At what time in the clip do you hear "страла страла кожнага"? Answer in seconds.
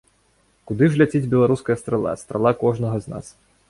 1.83-2.97